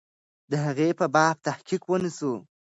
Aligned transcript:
د 0.49 0.53
هغې 0.65 0.89
په 0.99 1.05
باب 1.15 1.35
تحقیق 1.47 1.81
ونسو. 1.87 2.33